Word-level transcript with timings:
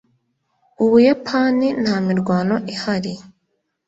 ubuyapani 0.83 1.67
nta 1.81 1.95
mirwano 2.07 2.55
ihari 2.73 3.13